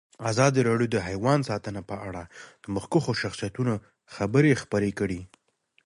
[0.31, 2.23] ازادي راډیو د حیوان ساتنه په اړه
[2.63, 3.73] د مخکښو شخصیتونو
[4.15, 5.21] خبرې خپرې کړي.